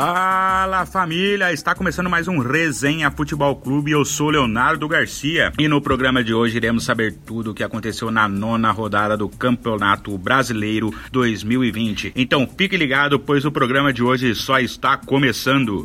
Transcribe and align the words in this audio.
Fala 0.00 0.86
família, 0.86 1.52
está 1.52 1.74
começando 1.74 2.08
mais 2.08 2.28
um 2.28 2.38
Resenha 2.38 3.10
Futebol 3.10 3.56
Clube. 3.56 3.90
Eu 3.90 4.04
sou 4.04 4.30
Leonardo 4.30 4.86
Garcia 4.86 5.52
e 5.58 5.66
no 5.66 5.82
programa 5.82 6.22
de 6.22 6.32
hoje 6.32 6.56
iremos 6.56 6.84
saber 6.84 7.16
tudo 7.26 7.50
o 7.50 7.54
que 7.54 7.64
aconteceu 7.64 8.08
na 8.08 8.28
nona 8.28 8.70
rodada 8.70 9.16
do 9.16 9.28
Campeonato 9.28 10.16
Brasileiro 10.16 10.94
2020. 11.10 12.12
Então 12.14 12.48
fique 12.56 12.76
ligado, 12.76 13.18
pois 13.18 13.44
o 13.44 13.50
programa 13.50 13.92
de 13.92 14.00
hoje 14.00 14.36
só 14.36 14.60
está 14.60 14.96
começando. 14.96 15.84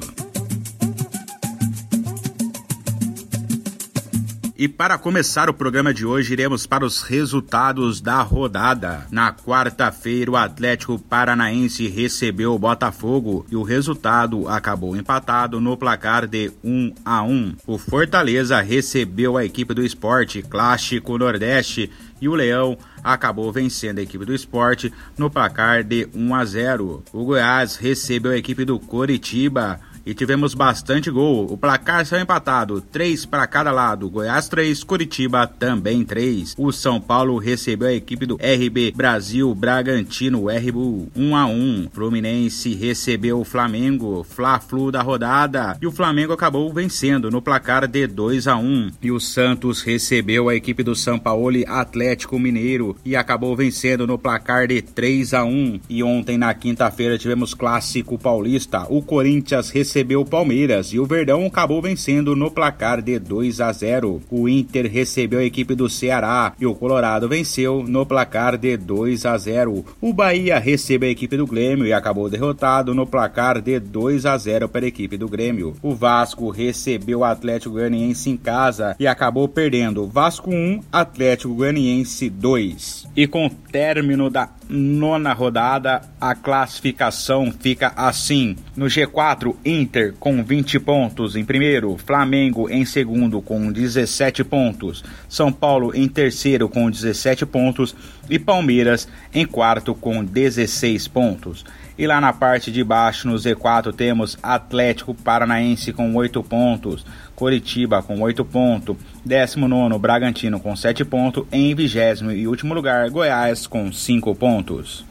E 4.63 4.67
para 4.69 4.97
começar 4.97 5.49
o 5.49 5.53
programa 5.53 5.93
de 5.93 6.05
hoje, 6.05 6.31
iremos 6.31 6.65
para 6.65 6.85
os 6.85 7.01
resultados 7.01 7.99
da 7.99 8.21
rodada. 8.21 9.05
Na 9.11 9.33
quarta-feira, 9.33 10.31
o 10.31 10.37
Atlético 10.37 10.97
Paranaense 10.97 11.89
recebeu 11.89 12.53
o 12.53 12.57
Botafogo 12.57 13.45
e 13.51 13.57
o 13.57 13.61
resultado 13.61 14.47
acabou 14.47 14.95
empatado 14.95 15.59
no 15.59 15.75
placar 15.75 16.25
de 16.25 16.49
1 16.63 16.93
a 17.03 17.21
1. 17.23 17.55
O 17.67 17.77
Fortaleza 17.77 18.61
recebeu 18.61 19.35
a 19.35 19.43
equipe 19.43 19.73
do 19.73 19.83
Esporte 19.83 20.41
Clássico 20.41 21.17
Nordeste 21.17 21.91
e 22.21 22.29
o 22.29 22.33
Leão 22.33 22.77
acabou 23.03 23.51
vencendo 23.51 23.99
a 23.99 24.01
equipe 24.01 24.23
do 24.23 24.33
esporte 24.33 24.93
no 25.17 25.29
placar 25.29 25.83
de 25.83 26.07
1 26.15 26.35
a 26.35 26.45
0. 26.45 27.03
O 27.11 27.25
Goiás 27.25 27.75
recebeu 27.75 28.31
a 28.31 28.37
equipe 28.37 28.63
do 28.63 28.79
Coritiba 28.79 29.81
e 30.05 30.13
tivemos 30.13 30.53
bastante 30.53 31.09
gol. 31.09 31.51
O 31.51 31.57
placar 31.57 32.05
saiu 32.05 32.23
empatado, 32.23 32.81
3 32.81 33.25
para 33.25 33.47
cada 33.47 33.71
lado. 33.71 34.09
Goiás 34.09 34.47
3, 34.47 34.83
Curitiba 34.83 35.47
também 35.47 36.03
3. 36.03 36.55
O 36.57 36.71
São 36.71 36.99
Paulo 36.99 37.37
recebeu 37.37 37.87
a 37.87 37.93
equipe 37.93 38.25
do 38.25 38.35
RB 38.35 38.91
Brasil 38.95 39.53
Bragantino, 39.55 40.47
RB 40.47 41.09
1 41.15 41.35
a 41.35 41.45
1. 41.45 41.89
Fluminense 41.91 42.73
recebeu 42.73 43.39
o 43.39 43.45
Flamengo, 43.45 44.23
Fla-Flu 44.23 44.91
da 44.91 45.01
rodada, 45.01 45.77
e 45.81 45.87
o 45.87 45.91
Flamengo 45.91 46.33
acabou 46.33 46.71
vencendo 46.73 47.31
no 47.31 47.41
placar 47.41 47.87
de 47.87 48.07
2 48.07 48.47
a 48.47 48.57
1. 48.57 48.91
E 49.01 49.11
o 49.11 49.19
Santos 49.19 49.81
recebeu 49.81 50.49
a 50.49 50.55
equipe 50.55 50.83
do 50.83 50.95
São 50.95 51.19
Paulo 51.19 51.43
Atlético 51.67 52.39
Mineiro 52.39 52.95
e 53.03 53.15
acabou 53.15 53.55
vencendo 53.55 54.07
no 54.07 54.17
placar 54.17 54.67
de 54.67 54.81
3 54.81 55.33
a 55.33 55.43
1. 55.43 55.81
E 55.89 56.03
ontem 56.03 56.37
na 56.37 56.53
quinta-feira 56.53 57.17
tivemos 57.17 57.53
clássico 57.53 58.17
paulista. 58.17 58.85
O 58.89 59.01
Corinthians 59.01 59.69
recebeu 59.69 59.92
recebeu 59.93 60.21
o 60.21 60.25
Palmeiras 60.25 60.87
e 60.87 60.97
o 60.99 61.05
Verdão 61.05 61.45
acabou 61.45 61.79
vencendo 61.79 62.35
no 62.35 62.49
placar 62.49 62.99
de 62.99 63.19
2 63.19 63.61
a 63.61 63.71
0. 63.71 64.23
O 64.27 64.49
Inter 64.49 64.91
recebeu 64.91 65.37
a 65.37 65.43
equipe 65.43 65.75
do 65.75 65.87
Ceará 65.87 66.51
e 66.59 66.65
o 66.65 66.73
Colorado 66.73 67.29
venceu 67.29 67.85
no 67.87 68.03
placar 68.03 68.57
de 68.57 68.75
2 68.75 69.23
a 69.27 69.37
0. 69.37 69.85
O 70.01 70.11
Bahia 70.11 70.57
recebeu 70.57 71.09
a 71.09 71.11
equipe 71.11 71.37
do 71.37 71.45
Grêmio 71.45 71.85
e 71.85 71.93
acabou 71.93 72.27
derrotado 72.27 72.95
no 72.95 73.05
placar 73.05 73.61
de 73.61 73.79
2 73.79 74.25
a 74.25 74.35
0 74.35 74.67
para 74.67 74.83
a 74.83 74.87
equipe 74.87 75.15
do 75.15 75.27
Grêmio. 75.27 75.75
O 75.83 75.93
Vasco 75.93 76.49
recebeu 76.49 77.19
o 77.19 77.23
Atlético 77.23 77.75
Goianiense 77.75 78.31
em 78.31 78.37
casa 78.37 78.95
e 78.99 79.05
acabou 79.05 79.47
perdendo 79.47 80.07
Vasco 80.07 80.49
1, 80.49 80.81
Atlético 80.91 81.53
Goianiense 81.53 82.31
2. 82.31 83.09
E 83.15 83.27
com 83.27 83.45
o 83.45 83.49
término 83.49 84.27
da 84.27 84.49
nona 84.67 85.33
rodada, 85.33 86.01
a 86.19 86.33
classificação 86.33 87.51
fica 87.51 87.93
assim. 87.95 88.55
No 88.75 88.87
G4, 88.87 89.55
Inter 89.63 89.82
com 90.19 90.43
20 90.43 90.79
pontos 90.79 91.35
em 91.35 91.43
primeiro, 91.45 91.97
Flamengo 91.97 92.69
em 92.69 92.85
segundo 92.85 93.41
com 93.41 93.71
17 93.71 94.43
pontos, 94.43 95.03
São 95.29 95.51
Paulo 95.51 95.91
em 95.95 96.07
terceiro 96.07 96.69
com 96.69 96.89
17 96.89 97.45
pontos 97.45 97.95
e 98.29 98.39
Palmeiras 98.39 99.07
em 99.33 99.45
quarto 99.45 99.93
com 99.93 100.23
16 100.23 101.07
pontos. 101.07 101.65
E 101.97 102.07
lá 102.07 102.19
na 102.19 102.33
parte 102.33 102.71
de 102.71 102.83
baixo, 102.83 103.27
no 103.27 103.35
Z4, 103.35 103.93
temos 103.93 104.37
Atlético 104.41 105.13
Paranaense 105.13 105.93
com 105.93 106.15
8 106.15 106.41
pontos, 106.41 107.05
Coritiba 107.35 108.01
com 108.01 108.19
8 108.19 108.43
pontos, 108.43 108.97
19 109.23 109.99
Bragantino 109.99 110.59
com 110.59 110.75
7 110.75 111.05
pontos, 111.05 111.45
em 111.51 111.75
vigésimo 111.75 112.31
e 112.31 112.47
último 112.47 112.73
lugar, 112.73 113.09
Goiás 113.09 113.67
com 113.67 113.91
5 113.91 114.33
pontos. 114.35 115.05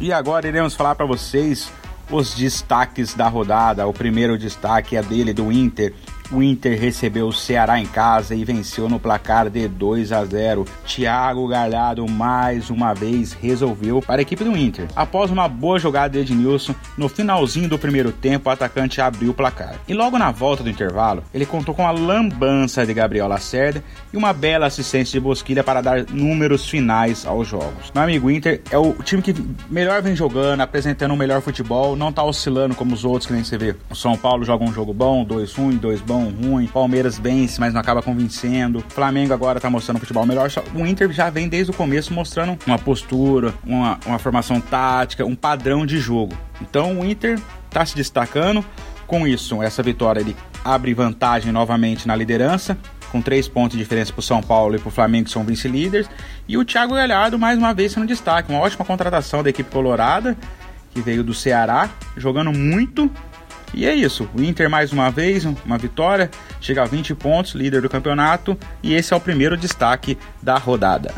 E 0.00 0.14
agora 0.14 0.48
iremos 0.48 0.74
falar 0.74 0.94
para 0.94 1.04
vocês 1.04 1.70
os 2.10 2.34
destaques 2.34 3.12
da 3.12 3.28
rodada. 3.28 3.86
O 3.86 3.92
primeiro 3.92 4.38
destaque 4.38 4.96
é 4.96 5.02
dele 5.02 5.34
do 5.34 5.52
Inter, 5.52 5.92
o 6.32 6.42
Inter 6.42 6.78
recebeu 6.78 7.28
o 7.28 7.32
Ceará 7.32 7.78
em 7.78 7.86
casa 7.86 8.34
e 8.34 8.44
venceu 8.44 8.88
no 8.88 9.00
placar 9.00 9.50
de 9.50 9.66
2 9.66 10.12
a 10.12 10.24
0. 10.24 10.64
Thiago 10.86 11.48
Galhardo 11.48 12.08
mais 12.08 12.70
uma 12.70 12.94
vez 12.94 13.32
resolveu 13.32 14.00
para 14.00 14.20
a 14.20 14.22
equipe 14.22 14.44
do 14.44 14.56
Inter. 14.56 14.86
Após 14.94 15.30
uma 15.30 15.48
boa 15.48 15.78
jogada 15.78 16.10
de 16.10 16.18
Ednilson, 16.20 16.74
no 16.96 17.08
finalzinho 17.08 17.68
do 17.68 17.78
primeiro 17.78 18.12
tempo 18.12 18.48
o 18.48 18.52
atacante 18.52 19.00
abriu 19.00 19.30
o 19.30 19.34
placar. 19.34 19.76
E 19.88 19.94
logo 19.94 20.18
na 20.18 20.30
volta 20.30 20.62
do 20.62 20.70
intervalo, 20.70 21.22
ele 21.32 21.46
contou 21.46 21.74
com 21.74 21.86
a 21.86 21.90
lambança 21.90 22.86
de 22.86 22.94
Gabriel 22.94 23.28
Lacerda 23.28 23.82
e 24.12 24.16
uma 24.16 24.32
bela 24.32 24.66
assistência 24.66 25.18
de 25.18 25.20
Bosquilha 25.20 25.64
para 25.64 25.80
dar 25.80 26.04
números 26.10 26.68
finais 26.68 27.26
aos 27.26 27.48
jogos. 27.48 27.90
Meu 27.94 28.04
amigo, 28.04 28.28
o 28.28 28.30
Inter 28.30 28.60
é 28.70 28.78
o 28.78 28.92
time 29.02 29.22
que 29.22 29.34
melhor 29.68 30.02
vem 30.02 30.14
jogando, 30.14 30.60
apresentando 30.60 31.12
um 31.12 31.16
melhor 31.16 31.40
futebol, 31.40 31.96
não 31.96 32.12
tá 32.12 32.22
oscilando 32.22 32.74
como 32.74 32.94
os 32.94 33.04
outros 33.04 33.26
que 33.26 33.32
nem 33.32 33.44
você 33.44 33.56
vê. 33.56 33.74
O 33.88 33.94
São 33.94 34.16
Paulo 34.16 34.44
joga 34.44 34.64
um 34.64 34.72
jogo 34.72 34.92
bom, 34.92 35.24
dois 35.24 35.54
ruim, 35.54 35.76
dois 35.76 36.00
bom, 36.00 36.19
ruim. 36.28 36.66
Palmeiras 36.66 37.18
vence, 37.18 37.58
mas 37.58 37.72
não 37.72 37.80
acaba 37.80 38.02
convencendo. 38.02 38.84
Flamengo 38.88 39.32
agora 39.32 39.60
tá 39.60 39.70
mostrando 39.70 39.98
futebol 39.98 40.26
melhor. 40.26 40.50
O 40.74 40.86
Inter 40.86 41.10
já 41.12 41.30
vem 41.30 41.48
desde 41.48 41.70
o 41.70 41.74
começo 41.74 42.12
mostrando 42.12 42.58
uma 42.66 42.78
postura, 42.78 43.54
uma, 43.64 43.98
uma 44.04 44.18
formação 44.18 44.60
tática, 44.60 45.24
um 45.24 45.34
padrão 45.34 45.86
de 45.86 45.98
jogo. 45.98 46.36
Então 46.60 47.00
o 47.00 47.04
Inter 47.04 47.40
tá 47.70 47.84
se 47.86 47.94
destacando. 47.94 48.64
Com 49.06 49.26
isso, 49.26 49.60
essa 49.62 49.82
vitória 49.82 50.20
ele 50.20 50.36
abre 50.64 50.94
vantagem 50.94 51.50
novamente 51.50 52.06
na 52.06 52.14
liderança 52.14 52.76
com 53.10 53.20
três 53.20 53.48
pontos 53.48 53.76
de 53.76 53.82
diferença 53.82 54.12
para 54.12 54.20
o 54.20 54.22
São 54.22 54.40
Paulo 54.42 54.76
e 54.76 54.78
para 54.78 54.88
o 54.88 54.90
Flamengo, 54.90 55.24
que 55.24 55.30
são 55.30 55.44
vice-líderes. 55.44 56.08
E 56.48 56.56
o 56.56 56.64
Thiago 56.64 56.94
Galhardo, 56.94 57.38
mais 57.38 57.58
uma 57.58 57.74
vez, 57.74 57.92
sendo 57.92 58.06
destaque. 58.06 58.50
Uma 58.50 58.60
ótima 58.60 58.84
contratação 58.84 59.42
da 59.42 59.50
equipe 59.50 59.70
colorada, 59.70 60.36
que 60.90 61.00
veio 61.00 61.22
do 61.22 61.34
Ceará, 61.34 61.88
jogando 62.16 62.52
muito 62.52 63.10
e 63.72 63.86
é 63.86 63.94
isso, 63.94 64.28
o 64.34 64.42
Inter 64.42 64.68
mais 64.68 64.92
uma 64.92 65.10
vez, 65.10 65.44
uma 65.44 65.78
vitória, 65.78 66.30
chega 66.60 66.82
a 66.82 66.86
20 66.86 67.14
pontos, 67.14 67.52
líder 67.52 67.82
do 67.82 67.88
campeonato, 67.88 68.58
e 68.82 68.94
esse 68.94 69.12
é 69.12 69.16
o 69.16 69.20
primeiro 69.20 69.56
destaque 69.56 70.18
da 70.42 70.56
rodada. 70.56 71.14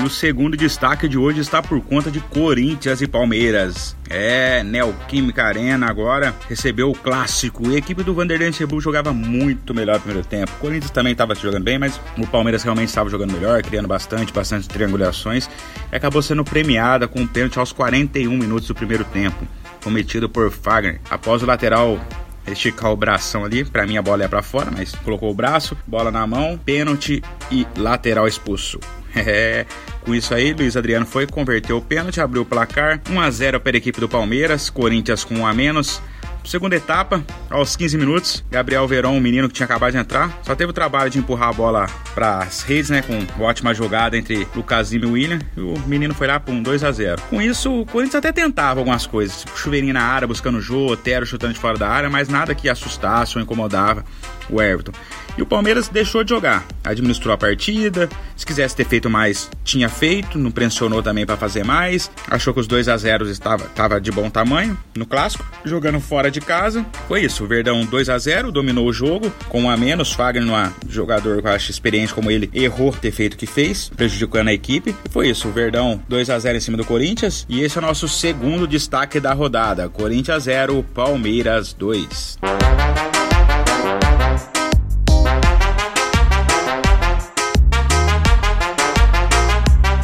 E 0.00 0.02
o 0.02 0.08
segundo 0.08 0.56
destaque 0.56 1.06
de 1.06 1.18
hoje 1.18 1.40
está 1.40 1.60
por 1.60 1.78
conta 1.82 2.10
de 2.10 2.20
Corinthians 2.20 3.02
e 3.02 3.06
Palmeiras. 3.06 3.94
É, 4.08 4.62
Neoquímica 4.62 5.44
Arena 5.44 5.90
agora 5.90 6.34
recebeu 6.48 6.90
o 6.90 6.94
clássico. 6.94 7.70
E 7.70 7.74
a 7.74 7.78
equipe 7.78 8.02
do 8.02 8.14
Vanderlei 8.14 8.50
Cebu 8.50 8.80
jogava 8.80 9.12
muito 9.12 9.74
melhor 9.74 9.96
no 9.96 10.00
primeiro 10.00 10.26
tempo. 10.26 10.52
O 10.52 10.58
Corinthians 10.58 10.90
também 10.90 11.12
estava 11.12 11.34
jogando 11.34 11.64
bem, 11.64 11.78
mas 11.78 12.00
o 12.16 12.26
Palmeiras 12.26 12.62
realmente 12.62 12.88
estava 12.88 13.10
jogando 13.10 13.34
melhor, 13.34 13.62
criando 13.62 13.88
bastante, 13.88 14.32
bastante 14.32 14.66
triangulações. 14.70 15.50
E 15.92 15.96
acabou 15.96 16.22
sendo 16.22 16.44
premiada 16.44 17.06
com 17.06 17.20
um 17.20 17.26
pênalti 17.26 17.58
aos 17.58 17.70
41 17.70 18.38
minutos 18.38 18.68
do 18.68 18.74
primeiro 18.74 19.04
tempo, 19.04 19.46
cometido 19.84 20.30
por 20.30 20.50
Fagner. 20.50 20.98
Após 21.10 21.42
o 21.42 21.46
lateral 21.46 22.00
esticar 22.46 22.90
o 22.90 22.96
bração 22.96 23.44
ali. 23.44 23.66
Para 23.66 23.86
mim 23.86 23.98
a 23.98 24.02
bola 24.02 24.24
é 24.24 24.28
para 24.28 24.40
fora, 24.40 24.70
mas 24.70 24.94
colocou 24.94 25.30
o 25.30 25.34
braço, 25.34 25.76
bola 25.86 26.10
na 26.10 26.26
mão, 26.26 26.58
pênalti 26.58 27.22
e 27.50 27.66
lateral 27.76 28.26
expulso. 28.26 28.80
É, 29.30 29.66
com 30.02 30.14
isso 30.14 30.34
aí, 30.34 30.52
Luiz 30.52 30.76
Adriano 30.76 31.04
foi, 31.04 31.26
converteu 31.26 31.76
o 31.76 31.82
pênalti, 31.82 32.20
abriu 32.20 32.42
o 32.42 32.44
placar. 32.44 33.00
1 33.08 33.20
a 33.20 33.30
0 33.30 33.60
para 33.60 33.76
a 33.76 33.78
equipe 33.78 34.00
do 34.00 34.08
Palmeiras, 34.08 34.70
Corinthians 34.70 35.24
com 35.24 35.34
um 35.34 35.46
a 35.46 35.52
menos. 35.52 36.00
Segunda 36.44 36.74
etapa, 36.74 37.22
aos 37.48 37.76
15 37.76 37.98
minutos, 37.98 38.44
Gabriel 38.50 38.86
Verón, 38.88 39.12
um 39.12 39.20
menino 39.20 39.46
que 39.46 39.54
tinha 39.54 39.66
acabado 39.66 39.92
de 39.92 39.98
entrar, 39.98 40.40
só 40.42 40.54
teve 40.54 40.70
o 40.70 40.72
trabalho 40.72 41.10
de 41.10 41.18
empurrar 41.18 41.50
a 41.50 41.52
bola 41.52 41.86
para 42.14 42.38
as 42.38 42.62
redes, 42.62 42.90
né, 42.90 43.02
com 43.02 43.44
ótima 43.44 43.74
jogada 43.74 44.16
entre 44.16 44.48
Lucasinho 44.54 45.04
e 45.04 45.10
William, 45.12 45.38
e 45.56 45.60
o 45.60 45.78
menino 45.86 46.14
foi 46.14 46.26
lá 46.26 46.40
para 46.40 46.52
um 46.52 46.62
2 46.62 46.82
a 46.82 46.90
0. 46.90 47.22
Com 47.28 47.42
isso, 47.42 47.82
o 47.82 47.86
Corinthians 47.86 48.16
até 48.16 48.32
tentava 48.32 48.80
algumas 48.80 49.06
coisas, 49.06 49.40
tipo 49.40 49.56
chuveirinho 49.56 49.94
na 49.94 50.02
área, 50.02 50.26
buscando 50.26 50.58
o 50.58 50.60
Jô, 50.60 50.86
Otero 50.86 51.26
chutando 51.26 51.52
de 51.52 51.60
fora 51.60 51.76
da 51.76 51.88
área, 51.88 52.08
mas 52.08 52.28
nada 52.28 52.54
que 52.54 52.68
assustasse 52.68 53.36
ou 53.36 53.42
incomodava 53.42 54.04
o 54.48 54.60
Everton. 54.60 54.92
E 55.40 55.42
o 55.42 55.46
Palmeiras 55.46 55.88
deixou 55.88 56.22
de 56.22 56.28
jogar, 56.28 56.66
administrou 56.84 57.32
a 57.32 57.38
partida. 57.38 58.10
Se 58.36 58.44
quisesse 58.44 58.76
ter 58.76 58.84
feito 58.84 59.08
mais, 59.08 59.48
tinha 59.64 59.88
feito, 59.88 60.38
não 60.38 60.50
pressionou 60.50 61.02
também 61.02 61.24
para 61.24 61.34
fazer 61.34 61.64
mais. 61.64 62.10
Achou 62.30 62.52
que 62.52 62.60
os 62.60 62.66
2 62.66 62.88
a 62.88 62.96
0 62.98 63.26
estava, 63.26 63.64
estava 63.64 63.98
de 63.98 64.12
bom 64.12 64.28
tamanho 64.28 64.76
no 64.94 65.06
clássico, 65.06 65.42
jogando 65.64 65.98
fora 65.98 66.30
de 66.30 66.42
casa. 66.42 66.84
Foi 67.08 67.22
isso, 67.22 67.42
o 67.42 67.46
Verdão 67.46 67.86
2 67.86 68.10
a 68.10 68.18
0 68.18 68.52
dominou 68.52 68.86
o 68.86 68.92
jogo, 68.92 69.32
com 69.48 69.62
um 69.62 69.70
a 69.70 69.78
menos. 69.78 70.12
Fagner, 70.12 70.44
um 70.46 70.90
jogador 70.90 71.40
que 71.40 71.48
eu 71.48 71.52
acho 71.52 71.70
experiente 71.70 72.12
como 72.12 72.30
ele, 72.30 72.50
errou 72.52 72.92
ter 72.92 73.10
feito 73.10 73.32
o 73.32 73.38
que 73.38 73.46
fez, 73.46 73.88
prejudicando 73.88 74.48
a 74.48 74.52
equipe. 74.52 74.94
Foi 75.08 75.30
isso, 75.30 75.48
o 75.48 75.52
Verdão 75.52 76.02
2 76.06 76.28
a 76.28 76.38
0 76.38 76.58
em 76.58 76.60
cima 76.60 76.76
do 76.76 76.84
Corinthians. 76.84 77.46
E 77.48 77.62
esse 77.62 77.78
é 77.78 77.80
o 77.80 77.86
nosso 77.86 78.06
segundo 78.06 78.68
destaque 78.68 79.18
da 79.18 79.32
rodada: 79.32 79.88
Corinthians 79.88 80.42
0, 80.42 80.84
Palmeiras 80.92 81.72
2. 81.72 82.38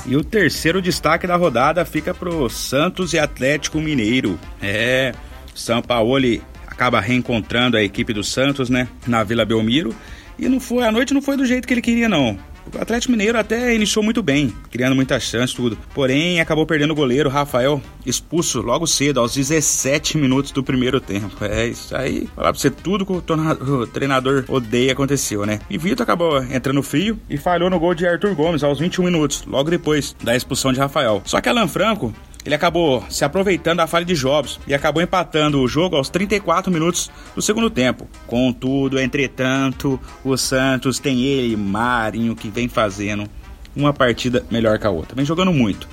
E 0.07 0.17
o 0.17 0.23
terceiro 0.23 0.81
destaque 0.81 1.27
da 1.27 1.35
rodada 1.35 1.85
fica 1.85 2.15
pro 2.15 2.49
Santos 2.49 3.13
e 3.13 3.19
Atlético 3.19 3.81
Mineiro. 3.81 4.39
É, 4.63 5.13
São 5.55 5.83
Paulo 5.83 6.41
acaba 6.67 7.01
reencontrando 7.01 7.77
a 7.77 7.83
equipe 7.83 8.13
do 8.13 8.23
Santos, 8.23 8.71
né, 8.71 8.87
na 9.07 9.25
Vila 9.25 9.45
Belmiro. 9.45 9.95
E 10.39 10.49
não 10.49 10.61
foi, 10.61 10.85
a 10.85 10.93
noite 10.93 11.13
não 11.13 11.23
foi 11.23 11.37
do 11.37 11.45
jeito 11.45 11.67
que 11.67 11.75
ele 11.75 11.83
queria, 11.83 12.09
não. 12.09 12.39
O 12.75 12.81
Atlético 12.81 13.13
Mineiro 13.13 13.39
até 13.39 13.75
iniciou 13.75 14.03
muito 14.03 14.23
bem, 14.23 14.53
criando 14.71 14.95
muitas 14.95 15.23
chances, 15.23 15.55
tudo. 15.55 15.79
Porém, 15.95 16.41
acabou 16.41 16.67
perdendo 16.67 16.91
o 16.91 16.97
goleiro, 16.97 17.31
Rafael, 17.31 17.81
expulso 18.05 18.61
logo 18.61 18.87
cedo, 18.87 19.21
aos 19.21 19.35
17 19.35 20.19
minutos 20.19 20.51
do 20.51 20.63
primeiro 20.63 21.01
tempo. 21.01 21.45
É 21.45 21.67
isso 21.67 21.97
aí. 21.97 22.29
Falar 22.35 22.53
pra 22.53 22.61
você, 22.61 22.71
tudo 22.71 23.07
que 23.07 23.13
o 23.13 23.87
treinador 23.87 24.45
odeia 24.49 24.93
aconteceu, 24.93 25.47
né? 25.47 25.61
E 25.71 25.79
Vitor 25.79 26.05
acabou 26.05 26.43
entrando 26.43 26.83
frio 26.83 27.19
e 27.31 27.37
falhou 27.37 27.71
no 27.71 27.79
gol 27.79 27.95
de 27.95 28.07
Arthur 28.07 28.35
Gomes 28.35 28.63
aos 28.63 28.79
21 28.79 29.05
minutos, 29.05 29.45
logo 29.47 29.71
depois 29.71 30.15
da 30.23 30.37
expulsão 30.37 30.73
de 30.73 30.81
Rafael. 30.81 31.23
Só 31.25 31.41
que 31.41 31.49
Alan 31.49 31.69
Franco 31.69 32.13
ele 32.47 32.55
acabou 32.55 33.05
se 33.11 33.25
aproveitando 33.25 33.79
da 33.79 33.87
falha 33.89 34.05
de 34.05 34.15
Jobs 34.15 34.61
e 34.69 34.75
acabou 34.75 35.03
empatando 35.03 35.61
o 35.61 35.67
jogo 35.67 35.97
aos 35.97 36.09
34 36.09 36.71
minutos 36.71 37.11
do 37.35 37.43
segundo 37.43 37.69
tempo. 37.69 38.09
Contudo, 38.27 39.01
entretanto, 39.01 40.01
o 40.25 40.37
Santos 40.37 41.01
tem 41.01 41.23
ele, 41.23 41.57
Marinho, 41.57 42.37
que 42.37 42.49
vem 42.49 42.69
fazendo 42.69 43.29
uma 43.75 43.93
partida 43.93 44.47
melhor 44.51 44.79
que 44.79 44.87
a 44.87 44.91
outra. 44.91 45.17
Vem 45.17 45.25
jogando 45.25 45.53
muito. 45.53 45.89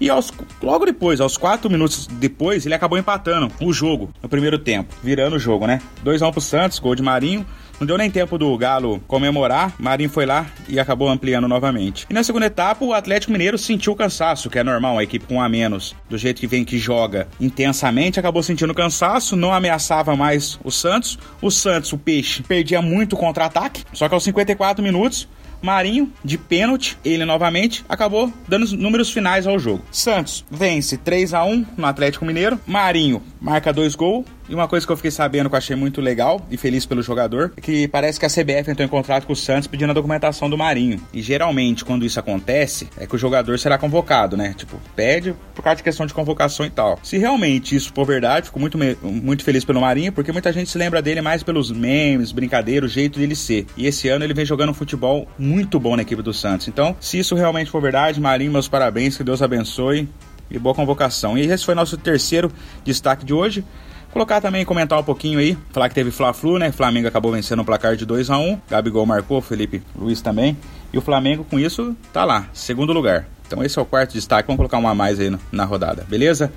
E 0.00 0.08
aos, 0.08 0.32
logo 0.62 0.86
depois, 0.86 1.20
aos 1.20 1.36
4 1.36 1.68
minutos 1.68 2.06
depois, 2.06 2.64
ele 2.64 2.74
acabou 2.74 2.98
empatando 2.98 3.52
o 3.60 3.72
jogo 3.72 4.10
no 4.22 4.28
primeiro 4.28 4.58
tempo, 4.58 4.94
virando 5.02 5.36
o 5.36 5.38
jogo, 5.38 5.66
né? 5.66 5.82
2x1 6.04 6.32
pro 6.32 6.40
Santos, 6.40 6.78
gol 6.78 6.94
de 6.94 7.02
Marinho. 7.02 7.44
Não 7.78 7.86
deu 7.86 7.96
nem 7.96 8.10
tempo 8.10 8.36
do 8.36 8.56
Galo 8.58 9.00
comemorar, 9.08 9.74
Marinho 9.78 10.10
foi 10.10 10.26
lá 10.26 10.46
e 10.68 10.78
acabou 10.78 11.08
ampliando 11.08 11.48
novamente. 11.48 12.06
E 12.10 12.12
na 12.12 12.22
segunda 12.22 12.44
etapa, 12.44 12.84
o 12.84 12.92
Atlético 12.92 13.32
Mineiro 13.32 13.56
sentiu 13.56 13.96
cansaço, 13.96 14.50
que 14.50 14.58
é 14.58 14.62
normal, 14.62 14.92
uma 14.96 15.02
equipe 15.02 15.24
com 15.24 15.36
um 15.36 15.40
a 15.40 15.48
menos, 15.48 15.96
do 16.08 16.18
jeito 16.18 16.40
que 16.40 16.46
vem 16.46 16.62
que 16.62 16.78
joga 16.78 17.26
intensamente, 17.40 18.20
acabou 18.20 18.42
sentindo 18.42 18.74
cansaço, 18.74 19.34
não 19.34 19.50
ameaçava 19.50 20.14
mais 20.14 20.60
o 20.62 20.70
Santos. 20.70 21.18
O 21.40 21.50
Santos, 21.50 21.90
o 21.94 21.98
Peixe, 21.98 22.42
perdia 22.42 22.82
muito 22.82 23.16
contra-ataque, 23.16 23.82
só 23.94 24.08
que 24.08 24.14
aos 24.14 24.24
54 24.24 24.82
minutos, 24.84 25.26
Marinho, 25.62 26.12
de 26.24 26.38
pênalti, 26.38 26.96
ele 27.04 27.24
novamente, 27.24 27.84
acabou 27.88 28.32
dando 28.48 28.62
os 28.62 28.72
números 28.72 29.10
finais 29.10 29.46
ao 29.46 29.58
jogo. 29.58 29.84
Santos 29.90 30.44
vence 30.50 30.96
3 30.96 31.34
a 31.34 31.44
1 31.44 31.66
no 31.76 31.86
Atlético 31.86 32.24
Mineiro. 32.24 32.58
Marinho 32.66 33.22
marca 33.40 33.72
dois 33.72 33.94
gols. 33.94 34.24
E 34.50 34.54
uma 34.54 34.66
coisa 34.66 34.84
que 34.84 34.90
eu 34.90 34.96
fiquei 34.96 35.12
sabendo 35.12 35.48
que 35.48 35.54
eu 35.54 35.58
achei 35.58 35.76
muito 35.76 36.00
legal 36.00 36.44
e 36.50 36.56
feliz 36.56 36.84
pelo 36.84 37.00
jogador 37.02 37.52
é 37.56 37.60
que 37.60 37.86
parece 37.86 38.18
que 38.18 38.26
a 38.26 38.28
CBF 38.28 38.68
entrou 38.68 38.84
em 38.84 38.88
contrato 38.88 39.24
com 39.24 39.32
o 39.32 39.36
Santos 39.36 39.68
pedindo 39.68 39.90
a 39.90 39.92
documentação 39.92 40.50
do 40.50 40.58
Marinho. 40.58 41.00
E 41.14 41.22
geralmente, 41.22 41.84
quando 41.84 42.04
isso 42.04 42.18
acontece, 42.18 42.88
é 42.98 43.06
que 43.06 43.14
o 43.14 43.18
jogador 43.18 43.60
será 43.60 43.78
convocado, 43.78 44.36
né? 44.36 44.52
Tipo, 44.58 44.80
pede 44.96 45.36
por 45.54 45.62
causa 45.62 45.76
de 45.76 45.84
questão 45.84 46.04
de 46.04 46.12
convocação 46.12 46.66
e 46.66 46.70
tal. 46.70 46.98
Se 47.00 47.16
realmente 47.16 47.76
isso 47.76 47.92
for 47.94 48.04
verdade, 48.04 48.46
fico 48.46 48.58
muito, 48.58 48.76
muito 49.04 49.44
feliz 49.44 49.64
pelo 49.64 49.80
Marinho, 49.80 50.12
porque 50.12 50.32
muita 50.32 50.52
gente 50.52 50.68
se 50.68 50.76
lembra 50.76 51.00
dele 51.00 51.20
mais 51.20 51.44
pelos 51.44 51.70
memes, 51.70 52.32
brincadeiras, 52.32 52.90
o 52.90 52.92
jeito 52.92 53.20
dele 53.20 53.36
ser. 53.36 53.66
E 53.76 53.86
esse 53.86 54.08
ano 54.08 54.24
ele 54.24 54.34
vem 54.34 54.44
jogando 54.44 54.70
um 54.70 54.74
futebol 54.74 55.28
muito 55.38 55.78
bom 55.78 55.94
na 55.94 56.02
equipe 56.02 56.22
do 56.22 56.34
Santos. 56.34 56.66
Então, 56.66 56.96
se 56.98 57.20
isso 57.20 57.36
realmente 57.36 57.70
for 57.70 57.80
verdade, 57.80 58.20
Marinho, 58.20 58.50
meus 58.50 58.66
parabéns, 58.66 59.16
que 59.16 59.22
Deus 59.22 59.42
abençoe 59.42 60.08
e 60.50 60.58
boa 60.58 60.74
convocação. 60.74 61.38
E 61.38 61.42
esse 61.42 61.64
foi 61.64 61.76
nosso 61.76 61.96
terceiro 61.96 62.50
destaque 62.82 63.24
de 63.24 63.32
hoje. 63.32 63.64
Colocar 64.12 64.40
também, 64.40 64.64
comentar 64.64 64.98
um 64.98 65.04
pouquinho 65.04 65.38
aí, 65.38 65.56
falar 65.72 65.88
que 65.88 65.94
teve 65.94 66.10
Fla-Flu, 66.10 66.58
né? 66.58 66.72
Flamengo 66.72 67.06
acabou 67.06 67.30
vencendo 67.32 67.60
o 67.60 67.64
placar 67.64 67.94
de 67.94 68.04
2 68.04 68.28
a 68.28 68.38
1 68.38 68.60
Gabigol 68.68 69.06
marcou, 69.06 69.40
Felipe 69.40 69.82
Luiz 69.96 70.20
também. 70.20 70.56
E 70.92 70.98
o 70.98 71.00
Flamengo, 71.00 71.44
com 71.44 71.58
isso, 71.58 71.96
tá 72.12 72.24
lá, 72.24 72.48
segundo 72.52 72.92
lugar. 72.92 73.28
Então 73.46 73.62
esse 73.62 73.78
é 73.78 73.82
o 73.82 73.84
quarto 73.84 74.12
destaque, 74.12 74.46
vamos 74.46 74.58
colocar 74.58 74.78
um 74.78 74.88
a 74.88 74.94
mais 74.94 75.20
aí 75.20 75.36
na 75.52 75.64
rodada, 75.64 76.04
beleza? 76.08 76.52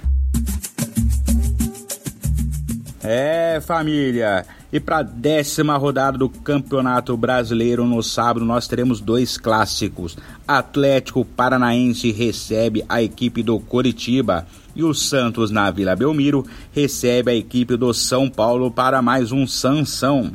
É, 3.04 3.60
família! 3.60 4.46
E 4.72 4.80
para 4.80 5.00
a 5.00 5.04
décima 5.04 5.76
rodada 5.76 6.18
do 6.18 6.30
Campeonato 6.30 7.18
Brasileiro 7.18 7.86
no 7.86 8.02
sábado, 8.02 8.46
nós 8.46 8.66
teremos 8.66 9.02
dois 9.02 9.38
clássicos. 9.38 10.18
Atlético 10.48 11.26
Paranaense 11.26 12.14
recebe 12.14 12.86
a 12.88 13.04
equipe 13.04 13.44
do 13.44 13.60
Coritiba 13.60 14.48
e 14.74 14.86
o 14.86 14.94
Santos 14.94 15.52
na 15.52 15.70
Vila 15.70 15.98
Belmiro 15.98 16.46
recebe 16.72 17.32
a 17.32 17.36
equipe 17.36 17.76
do 17.76 17.94
São 17.94 18.30
Paulo 18.30 18.72
para 18.72 19.02
mais 19.02 19.34
um 19.34 19.46
Sansão. 19.46 20.32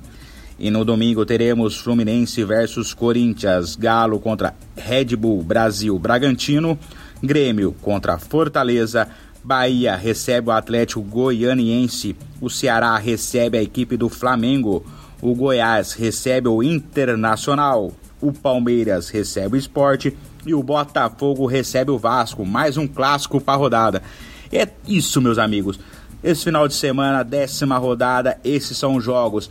E 0.59 0.71
no 0.71 0.85
domingo 0.85 1.25
teremos 1.25 1.79
Fluminense 1.79 2.45
versus 2.45 2.93
Corinthians, 2.93 3.77
Galo 3.77 4.21
contra 4.21 4.55
Red 4.77 5.17
Bull 5.17 5.43
Brasil 5.43 5.99
Bragantino, 5.99 6.79
Grêmio 7.23 7.75
contra 7.81 8.19
Fortaleza, 8.19 9.09
Bahia 9.43 9.97
recebe 9.97 10.49
o 10.49 10.53
Atlético 10.53 11.01
Goianiense, 11.01 12.17
o 12.41 12.51
Ceará 12.51 12.97
recebe 12.97 13.59
a 13.59 13.63
equipe 13.63 13.97
do 13.97 14.09
Flamengo, 14.09 14.85
o 15.21 15.35
Goiás 15.35 15.93
recebe 15.93 16.49
o 16.49 16.63
Internacional, 16.63 17.93
o 18.21 18.33
Palmeiras 18.33 19.09
recebe 19.09 19.57
o 19.57 19.59
Esporte 19.59 20.17
e 20.47 20.55
o 20.55 20.63
Botafogo 20.63 21.47
recebe 21.47 21.91
o 21.91 21.99
Vasco. 21.99 22.45
Mais 22.45 22.77
um 22.77 22.87
clássico 22.87 23.41
para 23.41 23.55
a 23.55 23.57
rodada. 23.57 24.03
É 24.53 24.69
isso, 24.87 25.21
meus 25.21 25.39
amigos. 25.39 25.79
Esse 26.23 26.45
final 26.45 26.67
de 26.67 26.75
semana, 26.75 27.23
décima 27.23 27.79
rodada, 27.79 28.39
esses 28.43 28.77
são 28.77 28.97
os 28.97 29.05
jogos. 29.05 29.49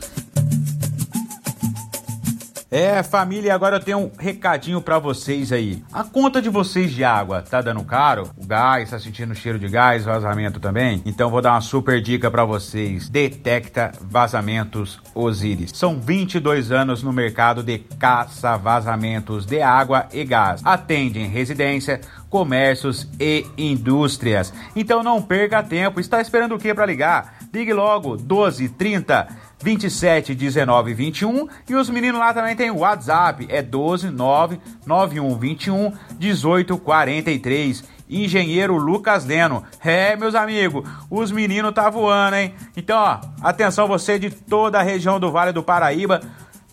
É, 2.70 3.02
família, 3.02 3.56
agora 3.56 3.78
eu 3.78 3.80
tenho 3.80 3.98
um 3.98 4.12
recadinho 4.20 4.82
para 4.82 5.00
vocês 5.00 5.54
aí. 5.54 5.82
A 5.92 6.04
conta 6.04 6.42
de 6.42 6.50
vocês 6.50 6.92
de 6.92 7.02
água 7.02 7.42
tá 7.42 7.62
dando 7.62 7.82
caro? 7.86 8.30
O 8.36 8.46
gás, 8.46 8.90
tá 8.90 9.00
sentindo 9.00 9.34
cheiro 9.34 9.58
de 9.58 9.70
gás, 9.70 10.04
vazamento 10.04 10.60
também? 10.60 11.02
Então 11.06 11.30
vou 11.30 11.42
dar 11.42 11.54
uma 11.54 11.62
super 11.62 12.02
dica 12.02 12.30
para 12.30 12.44
vocês. 12.44 13.08
Detecta 13.08 13.94
Vazamentos 14.02 15.00
Osiris. 15.16 15.72
São 15.74 15.98
22 15.98 16.70
anos 16.70 17.02
no 17.02 17.14
mercado 17.14 17.64
de 17.64 17.80
caça 17.80 18.58
vazamentos 18.58 19.46
de 19.46 19.62
água 19.62 20.08
e 20.12 20.26
gás. 20.26 20.60
Atendem 20.66 21.28
residência, 21.28 22.02
comércios 22.30 23.08
e 23.18 23.46
indústrias. 23.58 24.54
Então 24.76 25.02
não 25.02 25.22
perca 25.22 25.64
tempo. 25.64 26.02
Está 26.02 26.20
esperando 26.20 26.56
o 26.56 26.60
que 26.60 26.74
para 26.74 26.86
ligar? 26.86 27.38
Ligue 27.54 27.72
logo 27.74 28.18
12 28.18 28.70
30 28.70 29.28
27 29.60 30.36
19 30.36 30.94
21 30.94 31.48
e 31.68 31.76
os 31.76 31.90
meninos 31.90 32.20
lá 32.20 32.34
também 32.34 32.56
tem 32.56 32.70
o 32.70 32.80
WhatsApp, 32.80 33.48
é 33.50 33.62
12 33.62 34.10
9 34.10 34.60
91 34.86 35.38
21 35.38 35.94
18 36.18 36.78
43. 36.78 37.98
Engenheiro 38.10 38.78
Lucas 38.78 39.26
Leno. 39.26 39.64
É, 39.84 40.16
meus 40.16 40.34
amigos, 40.34 40.88
os 41.10 41.32
meninos 41.32 41.74
tá 41.74 41.90
voando, 41.90 42.38
hein? 42.38 42.54
Então, 42.76 42.98
ó, 42.98 43.20
atenção 43.42 43.88
você 43.88 44.18
de 44.18 44.30
toda 44.30 44.80
a 44.80 44.84
região 44.84 45.20
do 45.20 45.30
Vale 45.30 45.52
do 45.52 45.62
Paraíba, 45.62 46.22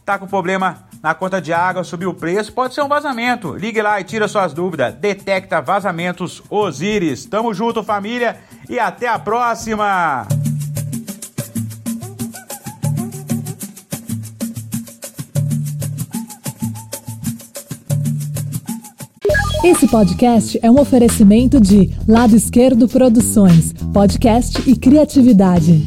tá 0.05 0.17
com 0.17 0.27
problema 0.27 0.85
na 1.03 1.13
conta 1.13 1.41
de 1.41 1.53
água, 1.53 1.85
subiu 1.85 2.11
o 2.11 2.15
preço, 2.15 2.53
pode 2.53 2.75
ser 2.75 2.83
um 2.83 2.89
vazamento. 2.89 3.55
Ligue 3.55 3.83
lá 3.83 4.01
e 4.01 4.05
tira 4.05 4.27
suas 4.29 4.55
dúvidas. 4.55 4.95
Detecta 4.95 5.61
Vazamentos 5.61 6.43
Osiris. 6.49 7.27
Tamo 7.27 7.53
junto, 7.53 7.83
família, 7.83 8.39
e 8.69 8.79
até 8.79 9.09
a 9.09 9.19
próxima! 9.19 10.27
Esse 19.65 19.89
podcast 19.89 20.61
é 20.63 20.71
um 20.71 20.79
oferecimento 20.79 21.59
de 21.59 21.91
Lado 22.07 22.37
Esquerdo 22.37 22.87
Produções, 22.87 23.73
podcast 23.95 24.63
e 24.71 24.77
criatividade. 24.77 25.83